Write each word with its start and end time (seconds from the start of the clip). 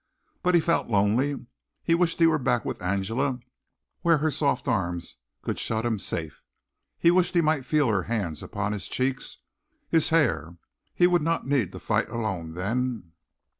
But 0.41 0.55
he 0.55 0.61
felt 0.61 0.87
lonely. 0.89 1.45
He 1.83 1.93
wished 1.93 2.17
he 2.17 2.25
were 2.25 2.39
back 2.39 2.65
with 2.65 2.81
Angela 2.81 3.37
where 4.01 4.17
her 4.17 4.31
soft 4.31 4.67
arms 4.67 5.17
could 5.43 5.59
shut 5.59 5.85
him 5.85 5.99
safe. 5.99 6.41
He 6.97 7.11
wished 7.11 7.35
he 7.35 7.41
might 7.41 7.67
feel 7.67 7.87
her 7.89 8.01
hands 8.09 8.41
on 8.41 8.71
his 8.71 8.87
cheeks, 8.87 9.43
his 9.89 10.09
hair. 10.09 10.57
He 10.95 11.05
would 11.05 11.21
not 11.21 11.45
need 11.45 11.71
to 11.73 11.79
fight 11.79 12.09
alone 12.09 12.55
then. 12.55 13.11